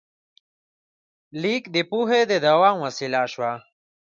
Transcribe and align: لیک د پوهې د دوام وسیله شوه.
لیک 1.41 1.63
د 1.75 1.77
پوهې 1.89 2.21
د 2.31 2.33
دوام 2.45 2.75
وسیله 2.85 3.21
شوه. 3.33 3.51